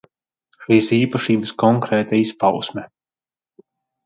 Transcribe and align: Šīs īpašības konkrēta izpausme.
Šīs 0.67 0.87
īpašības 0.97 1.51
konkrēta 1.65 2.21
izpausme. 2.23 2.87